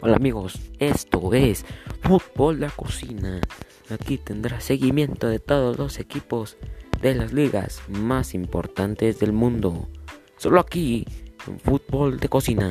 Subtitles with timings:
[0.00, 1.66] Hola amigos, esto es
[2.02, 3.40] Fútbol de Cocina.
[3.90, 6.56] Aquí tendrás seguimiento de todos los equipos
[7.02, 9.88] de las ligas más importantes del mundo.
[10.36, 11.04] Solo aquí,
[11.48, 12.70] en Fútbol de Cocina.